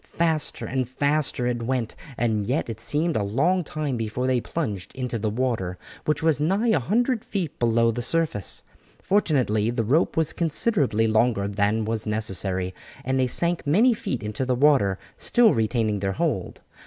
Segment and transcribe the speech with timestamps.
[0.03, 4.95] Faster and faster it went and yet it seemed a long time before they plunged
[4.95, 8.63] into the water, which was nigh a hundred feet below the surface.
[9.03, 12.73] Fortunately the rope was considerably longer than was necessary,
[13.05, 16.61] and they sank many feet into the water, still retaining their hold.